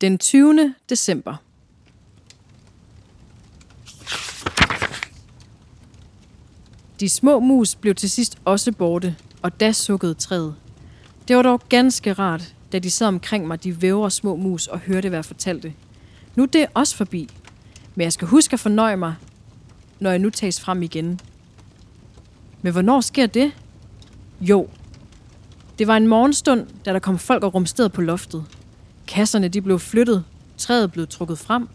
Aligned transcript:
Den 0.00 0.18
20. 0.18 0.74
december. 0.88 1.36
De 7.00 7.08
små 7.08 7.40
mus 7.40 7.74
blev 7.74 7.94
til 7.94 8.10
sidst 8.10 8.38
også 8.44 8.72
borte, 8.72 9.16
og 9.42 9.60
da 9.60 9.72
sukkede 9.72 10.14
træet. 10.14 10.54
Det 11.28 11.36
var 11.36 11.42
dog 11.42 11.62
ganske 11.68 12.12
rart, 12.12 12.54
da 12.72 12.78
de 12.78 12.90
sad 12.90 13.06
omkring 13.06 13.46
mig, 13.46 13.64
de 13.64 13.82
vævre 13.82 14.10
små 14.10 14.36
mus, 14.36 14.66
og 14.66 14.78
hørte, 14.78 15.08
hvad 15.08 15.16
jeg 15.18 15.24
fortalte. 15.24 15.74
Nu 16.36 16.42
er 16.42 16.46
det 16.46 16.66
også 16.74 16.96
forbi, 16.96 17.28
men 17.94 18.04
jeg 18.04 18.12
skal 18.12 18.28
huske 18.28 18.54
at 18.54 18.60
fornøje 18.60 18.96
mig, 18.96 19.14
når 20.00 20.10
jeg 20.10 20.18
nu 20.18 20.30
tages 20.30 20.60
frem 20.60 20.82
igen. 20.82 21.20
Men 22.62 22.72
hvornår 22.72 23.00
sker 23.00 23.26
det? 23.26 23.52
Jo, 24.40 24.68
det 25.78 25.86
var 25.86 25.96
en 25.96 26.06
morgenstund, 26.06 26.66
da 26.84 26.92
der 26.92 26.98
kom 26.98 27.18
folk 27.18 27.44
og 27.44 27.54
rumsterede 27.54 27.90
på 27.90 28.00
loftet. 28.00 28.44
Kasserne 29.08 29.48
de 29.48 29.62
blev 29.62 29.78
flyttet, 29.78 30.24
træet 30.56 30.92
blev 30.92 31.06
trukket 31.06 31.38
frem. 31.38 31.68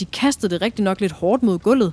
De 0.00 0.04
kastede 0.04 0.54
det 0.54 0.62
rigtig 0.62 0.84
nok 0.84 1.00
lidt 1.00 1.12
hårdt 1.12 1.42
mod 1.42 1.58
gulvet, 1.58 1.92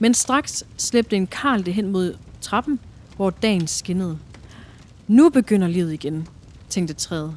men 0.00 0.14
straks 0.14 0.64
slæbte 0.76 1.16
en 1.16 1.26
karl 1.26 1.66
det 1.66 1.74
hen 1.74 1.92
mod 1.92 2.16
trappen, 2.40 2.80
hvor 3.16 3.30
dagen 3.30 3.66
skinnede. 3.66 4.18
Nu 5.08 5.30
begynder 5.30 5.68
livet 5.68 5.92
igen, 5.92 6.28
tænkte 6.68 6.94
træet. 6.94 7.36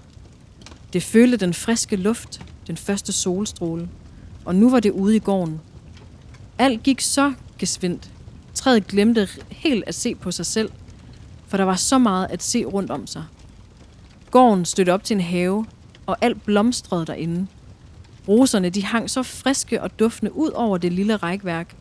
Det 0.93 1.03
følte 1.03 1.37
den 1.37 1.53
friske 1.53 1.95
luft, 1.95 2.41
den 2.67 2.77
første 2.77 3.11
solstråle, 3.11 3.89
og 4.45 4.55
nu 4.55 4.69
var 4.69 4.79
det 4.79 4.91
ude 4.91 5.15
i 5.15 5.19
gården. 5.19 5.61
Alt 6.57 6.83
gik 6.83 7.01
så 7.01 7.33
gesvindt. 7.57 8.11
Træet 8.53 8.87
glemte 8.87 9.29
helt 9.49 9.83
at 9.87 9.95
se 9.95 10.15
på 10.15 10.31
sig 10.31 10.45
selv, 10.45 10.71
for 11.47 11.57
der 11.57 11.63
var 11.63 11.75
så 11.75 11.97
meget 11.97 12.27
at 12.29 12.43
se 12.43 12.65
rundt 12.65 12.91
om 12.91 13.07
sig. 13.07 13.23
Gården 14.31 14.65
stødte 14.65 14.93
op 14.93 15.03
til 15.03 15.13
en 15.13 15.21
have, 15.21 15.65
og 16.05 16.17
alt 16.21 16.45
blomstrede 16.45 17.05
derinde. 17.05 17.47
Roserne 18.27 18.69
de 18.69 18.83
hang 18.83 19.09
så 19.09 19.23
friske 19.23 19.81
og 19.81 19.99
duftende 19.99 20.35
ud 20.35 20.49
over 20.49 20.77
det 20.77 20.93
lille 20.93 21.15
rækværk, 21.15 21.75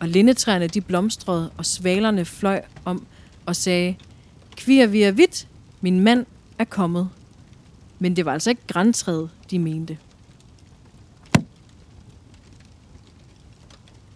og 0.00 0.08
lindetræerne 0.08 0.66
de 0.66 0.80
blomstrede, 0.80 1.50
og 1.58 1.66
svalerne 1.66 2.24
fløj 2.24 2.62
om 2.84 3.06
og 3.46 3.56
sagde, 3.56 3.96
Kvir 4.56 4.86
vi 4.86 5.02
er 5.02 5.12
vidt, 5.12 5.48
min 5.80 6.00
mand 6.00 6.26
er 6.58 6.64
kommet. 6.64 7.10
Men 7.98 8.16
det 8.16 8.24
var 8.24 8.32
altså 8.32 8.50
ikke 8.50 8.66
græntræet, 8.66 9.30
de 9.50 9.58
mente. 9.58 9.98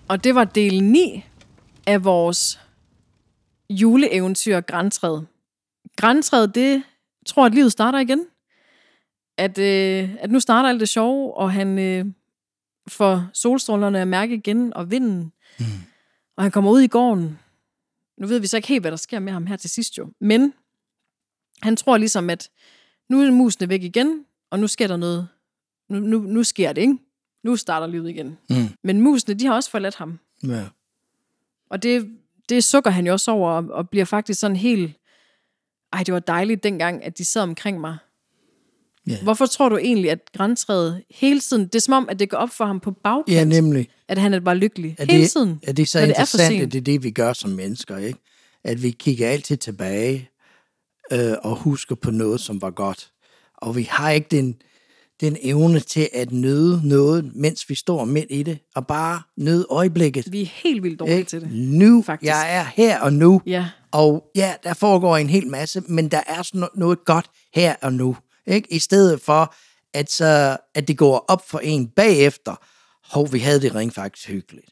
Og 0.08 0.24
det 0.24 0.34
var 0.34 0.44
del 0.44 0.84
9 0.84 1.24
af 1.86 2.04
vores 2.04 2.60
juleeventyr 3.70 4.60
Græntræet. 4.60 5.26
Græntræet, 5.96 6.54
det 6.54 6.82
tror, 7.26 7.46
at 7.46 7.54
livet 7.54 7.72
starter 7.72 7.98
igen. 7.98 8.26
At, 9.36 9.58
øh, 9.58 10.14
at 10.18 10.30
nu 10.30 10.40
starter 10.40 10.68
alt 10.68 10.80
det 10.80 10.88
sjove, 10.88 11.36
og 11.36 11.52
han 11.52 11.78
øh, 11.78 12.06
får 12.88 13.26
solstrålerne 13.32 14.00
at 14.00 14.08
mærke 14.08 14.34
igen, 14.34 14.74
og 14.74 14.90
vinden. 14.90 15.32
Mm. 15.58 15.64
Og 16.36 16.44
han 16.44 16.50
kommer 16.50 16.70
ud 16.70 16.80
i 16.80 16.86
gården. 16.86 17.38
Nu 18.18 18.26
ved 18.26 18.38
vi 18.38 18.46
så 18.46 18.56
ikke 18.56 18.68
helt, 18.68 18.82
hvad 18.82 18.90
der 18.90 18.96
sker 18.96 19.18
med 19.18 19.32
ham 19.32 19.46
her 19.46 19.56
til 19.56 19.70
sidst 19.70 19.98
jo. 19.98 20.08
Men 20.20 20.54
han 21.62 21.76
tror 21.76 21.96
ligesom, 21.96 22.30
at 22.30 22.50
nu 23.08 23.22
er 23.22 23.30
musene 23.30 23.68
væk 23.68 23.82
igen, 23.82 24.24
og 24.50 24.58
nu 24.58 24.66
sker 24.66 24.86
der 24.86 24.96
noget. 24.96 25.28
Nu, 25.88 25.98
nu, 25.98 26.18
nu 26.18 26.42
sker 26.42 26.72
det, 26.72 26.82
ikke? 26.82 26.98
Nu 27.42 27.56
starter 27.56 27.86
livet 27.86 28.10
igen. 28.10 28.38
Mm. 28.50 28.68
Men 28.82 29.00
musene, 29.00 29.34
de 29.34 29.46
har 29.46 29.54
også 29.54 29.70
forladt 29.70 29.94
ham. 29.94 30.18
Ja. 30.42 30.64
Og 31.70 31.82
det, 31.82 32.16
det 32.48 32.64
sukker 32.64 32.90
han 32.90 33.06
jo 33.06 33.12
også 33.12 33.30
over, 33.30 33.50
og, 33.50 33.64
og 33.70 33.90
bliver 33.90 34.04
faktisk 34.04 34.40
sådan 34.40 34.56
helt... 34.56 34.92
Ej, 35.92 36.02
det 36.02 36.14
var 36.14 36.20
dejligt 36.20 36.62
dengang, 36.62 37.04
at 37.04 37.18
de 37.18 37.24
sad 37.24 37.42
omkring 37.42 37.80
mig. 37.80 37.96
Ja. 39.08 39.16
Hvorfor 39.22 39.46
tror 39.46 39.68
du 39.68 39.76
egentlig, 39.76 40.10
at 40.10 40.18
græntræet 40.36 41.02
hele 41.10 41.40
tiden... 41.40 41.64
Det 41.64 41.74
er 41.74 41.78
som 41.80 41.94
om, 41.94 42.06
at 42.08 42.18
det 42.18 42.30
går 42.30 42.36
op 42.36 42.50
for 42.50 42.64
ham 42.64 42.80
på 42.80 42.90
bagkant, 42.90 43.28
Ja, 43.36 43.44
nemlig. 43.44 43.88
at 44.08 44.18
han 44.18 44.44
var 44.44 44.54
lykkelig. 44.54 44.94
Er 44.98 45.04
hele 45.10 45.22
det, 45.22 45.30
tiden. 45.30 45.60
Er 45.62 45.72
det 45.72 45.88
så 45.88 45.98
når 45.98 46.06
det 46.06 46.16
er 46.16 46.20
interessant, 46.20 46.62
at 46.62 46.72
det 46.72 46.78
er 46.78 46.82
det, 46.82 47.02
vi 47.02 47.10
gør 47.10 47.32
som 47.32 47.50
mennesker, 47.50 47.96
ikke? 47.96 48.18
At 48.64 48.82
vi 48.82 48.90
kigger 48.90 49.28
altid 49.28 49.56
tilbage 49.56 50.28
øh, 51.12 51.32
og 51.42 51.56
husker 51.56 51.94
på 51.94 52.10
noget, 52.10 52.40
som 52.40 52.62
var 52.62 52.70
godt. 52.70 53.10
Og 53.56 53.76
vi 53.76 53.82
har 53.90 54.10
ikke 54.10 54.28
den, 54.30 54.54
den 55.20 55.36
evne 55.42 55.80
til 55.80 56.08
at 56.12 56.32
nyde 56.32 56.80
noget, 56.88 57.30
mens 57.34 57.68
vi 57.70 57.74
står 57.74 58.04
midt 58.04 58.26
i 58.30 58.42
det, 58.42 58.58
og 58.74 58.86
bare 58.86 59.22
nyde 59.38 59.66
øjeblikket. 59.70 60.32
Vi 60.32 60.42
er 60.42 60.46
helt 60.64 60.82
vildt 60.82 61.00
dårlige 61.00 61.16
Ikke? 61.18 61.28
til 61.28 61.40
det. 61.40 61.52
Nu, 61.52 62.02
faktisk. 62.02 62.30
jeg 62.30 62.56
er 62.56 62.64
her 62.74 63.00
og 63.00 63.12
nu, 63.12 63.40
Ja. 63.46 63.66
og 63.92 64.24
ja, 64.36 64.54
der 64.64 64.74
foregår 64.74 65.16
en 65.16 65.28
hel 65.30 65.46
masse, 65.46 65.82
men 65.88 66.08
der 66.08 66.20
er 66.26 66.42
sådan 66.42 66.62
no- 66.64 66.78
noget 66.78 67.04
godt 67.04 67.26
her 67.54 67.74
og 67.82 67.92
nu. 67.92 68.16
Ikke? 68.46 68.72
I 68.72 68.78
stedet 68.78 69.20
for, 69.20 69.54
at, 69.94 70.10
så, 70.12 70.56
at 70.74 70.88
det 70.88 70.98
går 70.98 71.24
op 71.28 71.48
for 71.48 71.58
en 71.58 71.88
bagefter, 71.88 72.54
hov, 73.14 73.32
vi 73.32 73.38
havde 73.38 73.60
det 73.60 73.74
rent 73.74 73.94
faktisk 73.94 74.28
hyggeligt. 74.28 74.66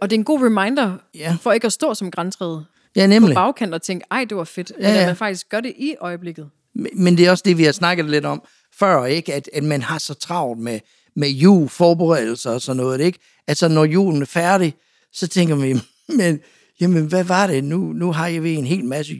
Og 0.00 0.10
det 0.10 0.16
er 0.16 0.18
en 0.20 0.24
god 0.24 0.42
reminder, 0.42 0.96
Ja. 1.14 1.36
for 1.40 1.52
ikke 1.52 1.66
at 1.66 1.72
stå 1.72 1.94
som 1.94 2.10
græntræet 2.10 2.66
Ja, 2.96 3.02
på 3.02 3.06
nemlig. 3.08 3.34
bagkant 3.34 3.74
og 3.74 3.82
tænke, 3.82 4.06
ej, 4.10 4.24
det 4.24 4.36
var 4.36 4.44
fedt. 4.44 4.72
Ja, 4.80 4.88
Ja, 4.92 5.00
at 5.00 5.06
man 5.06 5.16
faktisk 5.16 5.48
gør 5.48 5.60
det 5.60 5.74
i 5.78 5.94
øjeblikket. 6.00 6.50
Men- 6.94 7.18
det 7.18 7.26
er 7.26 7.30
også 7.30 7.42
det, 7.46 7.58
vi 7.58 7.64
har 7.64 7.72
snakket 7.72 8.10
lidt 8.10 8.24
om 8.24 8.42
før, 8.78 9.04
ikke? 9.04 9.34
At, 9.34 9.50
at 9.52 9.64
man 9.64 9.82
har 9.82 9.98
så 9.98 10.14
travlt 10.14 10.60
med, 10.60 10.80
med 11.16 11.28
jul, 11.28 11.68
forberedelser 11.68 12.50
og 12.50 12.60
sådan 12.62 12.76
noget, 12.76 13.00
ikke? 13.00 13.18
Altså, 13.46 13.68
når 13.68 13.84
julen 13.84 14.22
er 14.22 14.26
færdig, 14.26 14.74
så 15.12 15.26
tænker 15.28 15.54
vi, 15.56 15.80
men, 16.18 16.40
jamen, 16.80 17.06
hvad 17.06 17.24
var 17.24 17.46
det? 17.46 17.64
Nu, 17.64 17.78
nu 17.78 18.12
har 18.12 18.40
vi 18.40 18.54
en 18.54 18.66
hel 18.66 18.84
masse 18.84 19.14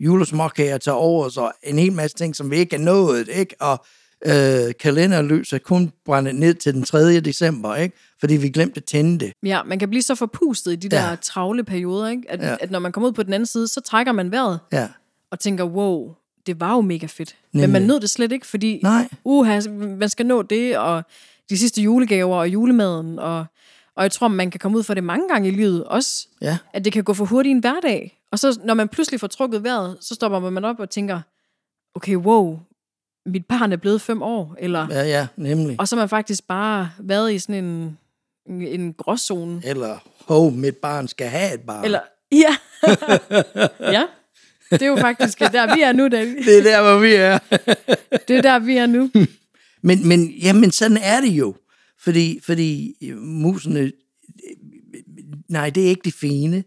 julesmåkager 0.00 0.78
til 0.78 0.92
over, 0.92 1.28
så 1.28 1.50
en 1.62 1.78
hel 1.78 1.92
masse 1.92 2.16
ting, 2.16 2.36
som 2.36 2.50
vi 2.50 2.56
ikke 2.56 2.76
er 2.76 2.80
nået, 2.80 3.28
ikke? 3.28 3.54
Og 3.60 3.84
øh, 4.26 4.72
kalenderløs 4.80 5.52
er 5.52 5.58
kun 5.58 5.92
brændt 6.04 6.34
ned 6.36 6.54
til 6.54 6.74
den 6.74 6.82
3. 6.82 7.20
december, 7.20 7.74
ikke? 7.74 7.96
Fordi 8.20 8.36
vi 8.36 8.48
glemte 8.48 8.76
at 8.78 8.84
tænde 8.84 9.18
det. 9.26 9.32
Ja, 9.42 9.62
man 9.62 9.78
kan 9.78 9.88
blive 9.90 10.02
så 10.02 10.14
forpustet 10.14 10.72
i 10.72 10.76
de 10.76 10.96
Ja. 10.96 11.02
der 11.02 11.16
travle 11.16 11.64
perioder, 11.64 12.08
ikke? 12.08 12.22
At, 12.28 12.40
Ja. 12.40 12.56
at 12.60 12.70
når 12.70 12.78
man 12.78 12.92
kommer 12.92 13.08
ud 13.08 13.12
på 13.12 13.22
den 13.22 13.32
anden 13.32 13.46
side, 13.46 13.68
så 13.68 13.80
trækker 13.80 14.12
man 14.12 14.30
vejret 14.30 14.60
Ja, 14.72 14.88
og 15.30 15.40
tænker, 15.40 15.64
wow, 15.64 16.14
det 16.46 16.60
var 16.60 16.74
jo 16.74 16.80
mega 16.80 17.06
fedt. 17.06 17.36
Men 17.52 17.60
Nemlig. 17.60 17.72
man 17.72 17.82
nød 17.88 18.00
det 18.00 18.10
slet 18.10 18.32
ikke, 18.32 18.46
fordi 18.46 18.80
Nej. 18.82 19.08
uha, 19.24 19.60
man 19.98 20.08
skal 20.08 20.26
nå 20.26 20.42
det, 20.42 20.78
og 20.78 21.02
de 21.50 21.58
sidste 21.58 21.82
julegaver 21.82 22.36
og 22.36 22.48
julemaden, 22.48 23.18
og, 23.18 23.44
og 23.96 24.02
jeg 24.02 24.12
tror, 24.12 24.28
man 24.28 24.50
kan 24.50 24.60
komme 24.60 24.78
ud 24.78 24.82
for 24.82 24.94
det 24.94 25.04
mange 25.04 25.28
gange 25.28 25.48
i 25.48 25.50
livet 25.50 25.84
også, 25.84 26.28
ja, 26.40 26.58
at 26.72 26.84
det 26.84 26.92
kan 26.92 27.04
gå 27.04 27.14
for 27.14 27.24
hurtigt 27.24 27.50
i 27.50 27.54
en 27.54 27.58
hverdag. 27.58 28.22
Og 28.32 28.38
så 28.38 28.60
når 28.64 28.74
man 28.74 28.88
pludselig 28.88 29.20
får 29.20 29.26
trukket 29.26 29.64
vejret, 29.64 29.96
så 30.00 30.14
stopper 30.14 30.50
man 30.50 30.64
op 30.64 30.80
og 30.80 30.90
tænker, 30.90 31.20
okay, 31.94 32.16
wow, 32.16 32.58
mit 33.26 33.46
barn 33.46 33.72
er 33.72 33.76
blevet 33.76 34.00
fem 34.00 34.22
år, 34.22 34.56
eller, 34.58 34.86
ja, 34.90 35.02
ja, 35.02 35.26
nemlig. 35.36 35.76
og 35.80 35.88
så 35.88 35.96
har 35.96 36.02
man 36.02 36.08
faktisk 36.08 36.46
bare 36.46 36.90
været 36.98 37.32
i 37.32 37.38
sådan 37.38 37.64
en, 37.64 37.98
en, 38.46 38.62
en 38.62 38.94
gråzone. 38.94 39.62
Eller, 39.64 39.98
hov, 40.28 40.52
mit 40.52 40.76
barn 40.76 41.08
skal 41.08 41.26
have 41.26 41.54
et 41.54 41.60
barn. 41.60 41.84
Eller, 41.84 42.00
ja. 42.32 42.56
ja, 43.80 44.04
det 44.70 44.82
er 44.82 44.86
jo 44.86 44.96
faktisk 44.96 45.38
der, 45.38 45.74
vi 45.74 45.82
er 45.82 45.92
nu, 45.92 46.08
David. 46.08 46.44
Det 46.46 46.58
er 46.58 46.62
der, 46.62 46.82
hvor 46.82 46.98
vi 46.98 47.14
er. 47.14 47.38
Det 48.28 48.36
er 48.36 48.42
der, 48.42 48.58
vi 48.58 48.76
er 48.76 48.86
nu. 48.86 49.10
Men, 49.82 50.08
men, 50.08 50.30
jamen, 50.30 50.70
sådan 50.70 50.96
er 50.96 51.20
det 51.20 51.28
jo. 51.28 51.54
Fordi, 52.06 52.40
fordi 52.42 52.94
øh, 53.02 53.16
musene, 53.18 53.80
øh, 53.80 53.90
nej, 55.48 55.70
det 55.70 55.84
er 55.84 55.88
ikke 55.88 56.02
det 56.04 56.14
fine. 56.14 56.64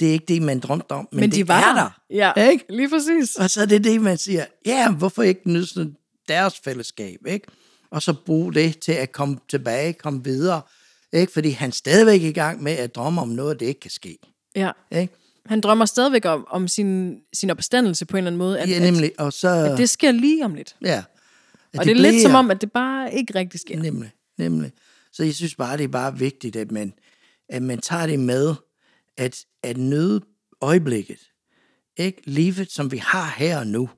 Det 0.00 0.08
er 0.08 0.12
ikke 0.12 0.24
det, 0.28 0.42
man 0.42 0.60
drømte 0.60 0.92
om. 0.92 1.08
Men, 1.12 1.20
Men 1.20 1.30
det 1.30 1.36
de 1.36 1.48
var 1.48 1.70
er 1.70 1.74
der. 1.74 2.00
Ja, 2.10 2.48
Ikke? 2.50 2.64
lige 2.68 2.88
præcis. 2.88 3.36
Og 3.36 3.50
så 3.50 3.60
er 3.62 3.66
det 3.66 3.84
det, 3.84 4.00
man 4.00 4.18
siger, 4.18 4.44
ja, 4.66 4.90
hvorfor 4.92 5.22
ikke 5.22 5.50
nyde 5.50 5.94
deres 6.28 6.54
fællesskab, 6.64 7.18
ikke? 7.26 7.46
Og 7.90 8.02
så 8.02 8.14
bruge 8.26 8.54
det 8.54 8.78
til 8.78 8.92
at 8.92 9.12
komme 9.12 9.36
tilbage, 9.48 9.92
komme 9.92 10.24
videre, 10.24 10.62
ikke? 11.12 11.32
Fordi 11.32 11.50
han 11.50 11.68
er 11.68 11.72
stadigvæk 11.72 12.22
i 12.22 12.32
gang 12.32 12.62
med 12.62 12.72
at 12.72 12.94
drømme 12.94 13.20
om 13.20 13.28
noget, 13.28 13.60
det 13.60 13.66
ikke 13.66 13.80
kan 13.80 13.90
ske, 13.90 14.18
Ja. 14.56 14.70
ikke? 14.92 15.14
Han 15.46 15.60
drømmer 15.60 15.84
stadigvæk 15.84 16.24
om, 16.24 16.46
om 16.50 16.68
sin, 16.68 17.16
sin 17.32 17.50
opstandelse 17.50 18.04
på 18.06 18.16
en 18.16 18.18
eller 18.18 18.28
anden 18.30 18.38
måde. 18.38 18.60
At, 18.60 18.68
Ja, 18.70 18.78
nemlig. 18.78 19.12
Og 19.18 19.32
så, 19.32 19.48
at, 19.48 19.78
det 19.78 19.88
sker 19.90 20.10
lige 20.12 20.44
om 20.44 20.54
lidt. 20.54 20.76
ja. 20.84 21.02
At 21.72 21.78
Og 21.78 21.84
det 21.84 21.90
er 21.90 21.94
lidt 21.94 22.08
bliver- 22.12 22.22
som 22.22 22.34
om, 22.34 22.50
at 22.50 22.60
det 22.60 22.72
bare 22.72 23.14
ikke 23.14 23.34
rigtig 23.34 23.60
sker. 23.60 23.78
Nemlig, 23.82 24.10
nemlig. 24.50 24.72
Så 25.12 25.24
jeg 25.24 25.34
synes 25.34 25.54
bare, 25.54 25.76
det 25.76 25.84
er 25.84 25.88
bare 25.88 26.18
vigtigt, 26.18 26.56
at 26.56 26.70
man, 26.72 26.92
at 27.48 27.62
man 27.62 27.78
tager 27.80 28.06
det 28.06 28.20
med, 28.20 28.54
at, 29.16 29.44
at 29.62 29.76
nyde 29.76 30.20
øjeblikket. 30.60 31.18
Ikke? 31.96 32.22
Livet, 32.24 32.70
som 32.70 32.92
vi 32.92 32.96
har 32.96 33.34
her 33.36 33.58
og 33.58 33.66
nu. 33.66 33.90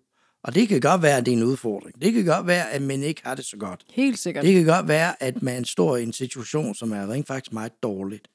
Og 0.43 0.55
det 0.55 0.69
kan 0.69 0.81
godt 0.81 1.03
være, 1.03 1.17
at 1.17 1.27
det 1.27 1.33
er 1.33 1.37
en 1.37 1.43
udfordring. 1.43 2.03
Det 2.03 2.13
kan 2.13 2.25
godt 2.25 2.47
være, 2.47 2.71
at 2.71 2.83
man 2.83 3.03
ikke 3.03 3.21
har 3.25 3.35
det 3.35 3.45
så 3.45 3.57
godt. 3.57 3.85
Helt 3.91 4.19
sikkert. 4.19 4.45
Det 4.45 4.55
kan 4.55 4.65
godt 4.65 4.89
være, 4.89 5.23
at 5.23 5.43
man 5.43 5.65
står 5.65 5.97
i 5.97 6.03
en 6.03 6.13
situation, 6.13 6.75
som 6.75 6.93
er 6.93 7.11
rent 7.11 7.27
faktisk 7.27 7.53
meget 7.53 7.73
dårligt. 7.83 8.29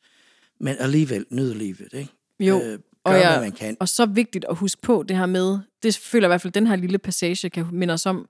Men 0.60 0.76
alligevel 0.80 1.26
nyde 1.30 1.58
livet, 1.58 1.90
ikke? 1.94 2.12
Jo, 2.40 2.62
Øh, 2.62 2.80
og, 3.04 3.12
gør, 3.12 3.20
jeg, 3.20 3.32
hvad 3.32 3.42
man 3.42 3.52
kan. 3.52 3.78
og 3.80 3.90
så 3.90 4.06
vigtigt 4.06 4.46
at 4.50 4.56
huske 4.56 4.82
på 4.82 5.04
det 5.08 5.18
her 5.18 5.26
med, 5.26 5.60
det 5.84 5.98
føler 5.98 6.28
jeg 6.28 6.30
i 6.30 6.32
hvert 6.32 6.42
fald, 6.42 6.54
den 6.54 6.68
her 6.68 6.76
lille 6.76 6.98
passage 6.98 7.50
kan 7.50 7.66
minde 7.72 7.94
os 7.94 8.06
om, 8.06 8.28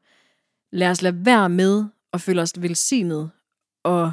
lad 0.71 0.89
os 0.89 1.01
lade 1.01 1.25
være 1.25 1.49
med 1.49 1.85
at 2.13 2.21
føle 2.21 2.41
os 2.41 2.53
velsignet 2.57 3.29
og, 3.83 4.11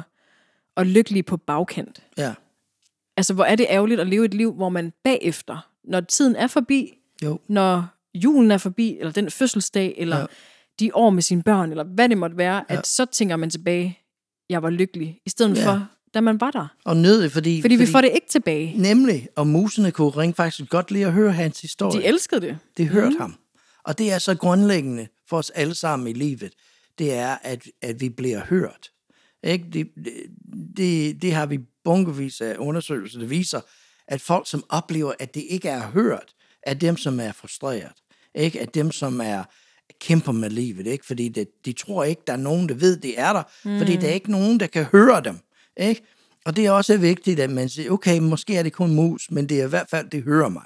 og 0.75 0.85
lykkelige 0.85 1.23
på 1.23 1.37
bagkant. 1.37 2.03
Ja, 2.17 2.33
Altså, 3.17 3.33
hvor 3.33 3.43
er 3.43 3.55
det 3.55 3.65
ærgerligt 3.69 3.99
at 3.99 4.07
leve 4.07 4.25
et 4.25 4.33
liv, 4.33 4.53
hvor 4.53 4.69
man 4.69 4.93
bagefter, 5.03 5.69
når 5.83 6.01
tiden 6.01 6.35
er 6.35 6.47
forbi, 6.47 6.93
jo. 7.23 7.39
når 7.47 7.85
julen 8.13 8.51
er 8.51 8.57
forbi, 8.57 8.97
eller 8.99 9.11
den 9.11 9.31
fødselsdag, 9.31 9.93
eller 9.97 10.19
Ja. 10.19 10.25
de 10.79 10.91
år 10.95 11.09
med 11.09 11.21
sine 11.21 11.43
børn, 11.43 11.69
eller 11.69 11.83
hvad 11.83 12.09
det 12.09 12.17
måtte 12.17 12.37
være, 12.37 12.55
ja. 12.69 12.77
at 12.77 12.87
så 12.87 13.05
tænker 13.05 13.35
man 13.35 13.49
tilbage, 13.49 13.99
jeg 14.49 14.63
var 14.63 14.69
lykkelig, 14.69 15.19
i 15.25 15.29
stedet 15.29 15.57
Ja. 15.57 15.65
for, 15.65 15.87
da 16.13 16.21
man 16.21 16.41
var 16.41 16.51
der. 16.51 16.67
Og 16.85 16.97
nød 16.97 17.29
fordi... 17.29 17.31
Fordi, 17.31 17.61
fordi 17.61 17.75
vi 17.75 17.85
får 17.85 18.01
det 18.01 18.11
ikke 18.15 18.27
tilbage. 18.29 18.73
Nemlig, 18.77 19.27
og 19.35 19.47
musene 19.47 19.91
kunne 19.91 20.09
rent 20.09 20.35
faktisk 20.35 20.69
godt 20.69 20.91
lide 20.91 21.05
at 21.05 21.13
høre 21.13 21.31
hans 21.31 21.61
historie. 21.61 21.99
De 22.01 22.05
elskede 22.05 22.41
det. 22.41 22.57
Det 22.77 22.87
hørte 22.87 23.09
mm. 23.09 23.19
ham. 23.19 23.35
Og 23.83 23.97
det 23.97 24.11
er 24.11 24.19
så 24.19 24.35
grundlæggende 24.37 25.07
for 25.29 25.37
os 25.37 25.49
alle 25.49 25.75
sammen 25.75 26.07
i 26.07 26.13
livet, 26.13 26.53
det 26.99 27.13
er, 27.13 27.37
at, 27.41 27.63
at 27.81 28.01
vi 28.01 28.09
bliver 28.09 28.41
hørt. 28.45 28.91
Ikke? 29.43 29.65
Det, 29.73 29.87
det, 30.77 31.21
det 31.21 31.33
har 31.33 31.45
vi 31.45 31.59
bunkevis 31.83 32.41
af 32.41 32.55
undersøgelser, 32.57 33.19
der 33.19 33.27
viser, 33.27 33.61
at 34.07 34.21
folk, 34.21 34.49
som 34.49 34.63
oplever, 34.69 35.13
at 35.19 35.35
det 35.35 35.45
ikke 35.49 35.69
er 35.69 35.87
hørt, 35.87 36.33
er 36.63 36.73
dem, 36.73 36.97
som 36.97 37.19
er 37.19 37.31
frustreret. 37.31 37.93
Ikke? 38.35 38.61
At 38.61 38.75
dem, 38.75 38.91
som 38.91 39.21
er 39.21 39.43
kæmper 40.01 40.31
med 40.31 40.49
livet. 40.49 40.87
Ikke? 40.87 41.05
Fordi 41.05 41.29
det, 41.29 41.47
de 41.65 41.73
tror 41.73 42.03
ikke, 42.03 42.21
der 42.27 42.33
er 42.33 42.37
nogen, 42.37 42.69
der 42.69 42.75
ved, 42.75 42.97
det 42.97 43.19
er 43.19 43.33
der. 43.33 43.43
Mm. 43.65 43.77
Fordi 43.77 43.95
der 43.95 44.07
er 44.07 44.13
ikke 44.13 44.31
nogen, 44.31 44.59
der 44.59 44.67
kan 44.67 44.83
høre 44.83 45.21
dem. 45.23 45.39
Ikke? 45.77 46.01
Og 46.45 46.55
det 46.55 46.65
er 46.65 46.71
også 46.71 46.97
vigtigt, 46.97 47.39
at 47.39 47.49
man 47.49 47.69
siger, 47.69 47.91
okay, 47.91 48.19
måske 48.19 48.55
er 48.55 48.63
det 48.63 48.73
kun 48.73 48.95
mus, 48.95 49.31
men 49.31 49.49
det 49.49 49.61
er 49.61 49.65
i 49.65 49.69
hvert 49.69 49.89
fald, 49.89 50.09
det 50.09 50.23
hører 50.23 50.49
mig. 50.49 50.65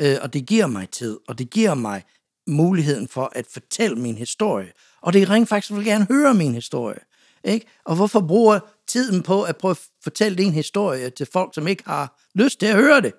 Øh, 0.00 0.16
og 0.22 0.32
det 0.32 0.46
giver 0.46 0.66
mig 0.66 0.88
tid, 0.90 1.18
og 1.28 1.38
det 1.38 1.50
giver 1.50 1.74
mig 1.74 2.02
muligheden 2.46 3.08
for 3.08 3.32
at 3.34 3.46
fortælle 3.52 3.96
min 3.96 4.14
historie. 4.14 4.72
Og 5.02 5.12
det 5.12 5.30
rent 5.30 5.48
faktisk 5.48 5.72
vil 5.72 5.84
gerne 5.84 6.06
høre 6.10 6.34
min 6.34 6.54
historie. 6.54 6.98
Ikke? 7.44 7.66
Og 7.84 7.96
hvorfor 7.96 8.20
bruger 8.20 8.60
tiden 8.88 9.22
på 9.22 9.42
at 9.42 9.56
prøve 9.56 9.70
at 9.70 9.78
fortælle 10.04 10.38
din 10.38 10.52
historie 10.52 11.10
til 11.10 11.26
folk, 11.32 11.54
som 11.54 11.68
ikke 11.68 11.82
har 11.86 12.20
lyst 12.34 12.60
til 12.60 12.66
at 12.66 12.74
høre 12.74 13.00
det? 13.00 13.12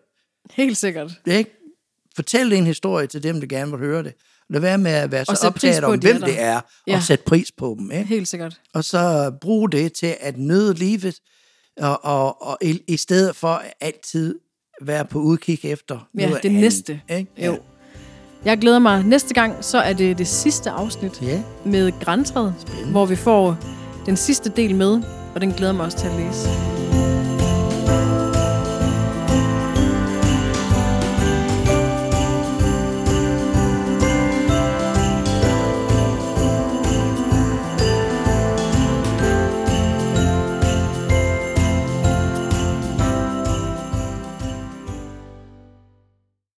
Helt 0.51 0.77
sikkert. 0.77 1.11
Ikke? 1.27 1.55
Fortæl 2.15 2.51
din 2.51 2.65
historie 2.65 3.07
til 3.07 3.23
dem, 3.23 3.39
der 3.39 3.47
gerne 3.47 3.71
vil 3.71 3.79
høre 3.79 4.03
det. 4.03 4.13
Lad 4.49 4.61
være 4.61 4.77
med 4.77 4.91
at 4.91 5.11
være 5.11 5.25
så 5.25 5.47
optaget 5.47 5.83
om, 5.83 5.99
de 5.99 6.11
hvem 6.11 6.21
det 6.21 6.41
er, 6.41 6.55
og 6.57 6.63
Ja. 6.87 6.99
sætte 7.01 7.23
pris 7.23 7.51
på 7.51 7.75
dem. 7.79 7.91
Ikke? 7.91 8.05
Helt 8.05 8.27
sikkert. 8.27 8.61
og 8.73 8.83
så 8.83 9.31
bruge 9.41 9.69
det 9.71 9.93
til 9.93 10.15
at 10.19 10.37
nyde 10.37 10.73
livet, 10.73 11.15
og, 11.77 12.05
og, 12.05 12.41
og 12.41 12.57
i, 12.61 12.79
i 12.87 12.97
stedet 12.97 13.35
for 13.35 13.63
altid 13.81 14.35
være 14.81 15.05
på 15.05 15.19
udkig 15.19 15.59
efter 15.65 16.09
Ja, 16.17 16.27
det 16.27 16.35
andet, 16.45 16.61
næste. 16.61 17.01
Ikke? 17.09 17.45
Jo. 17.45 17.59
Jeg 18.45 18.57
glæder 18.57 18.79
mig. 18.79 19.03
Næste 19.05 19.33
gang, 19.33 19.63
så 19.63 19.77
er 19.77 19.93
det 19.93 20.17
det 20.17 20.27
sidste 20.27 20.69
afsnit 20.69 21.21
Ja. 21.21 21.43
med 21.65 21.91
græntræet, 22.01 22.53
hvor 22.91 23.05
vi 23.05 23.15
får 23.15 23.57
den 24.09 24.17
sidste 24.17 24.49
del 24.49 24.75
med, 24.75 25.01
og 25.35 25.41
den 25.41 25.51
glæder 25.51 25.73
mig 25.73 25.85
også 25.85 25.97
til 25.97 26.07
at 26.07 26.13
læse. 26.13 26.68